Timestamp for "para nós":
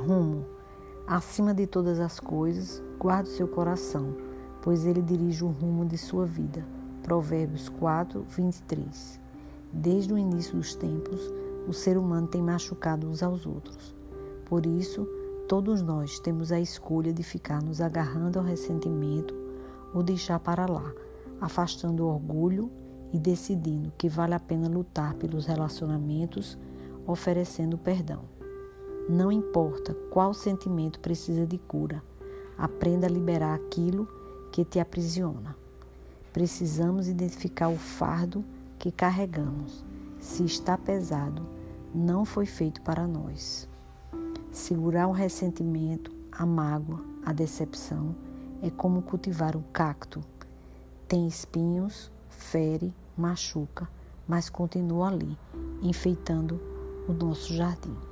42.82-43.68